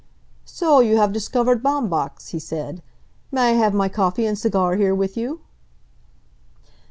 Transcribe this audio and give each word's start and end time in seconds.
"So 0.47 0.79
you 0.79 0.97
have 0.97 1.13
discovered 1.13 1.61
Baumbach's," 1.61 2.29
he 2.29 2.39
said. 2.39 2.81
"May 3.31 3.49
I 3.51 3.51
have 3.51 3.75
my 3.75 3.87
coffee 3.87 4.25
and 4.25 4.35
cigar 4.35 4.75
here 4.75 4.95
with 4.95 5.15
you?" 5.15 5.41